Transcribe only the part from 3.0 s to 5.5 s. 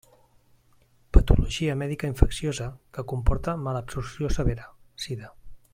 comporta malabsorció severa: sida.